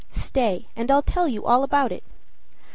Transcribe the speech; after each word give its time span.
Stay, 0.09 0.67
and 0.75 0.89
I'll 0.89 1.03
tell 1.03 1.27
you 1.27 1.45
all 1.45 1.61
about 1.61 1.91
it. 1.91 2.03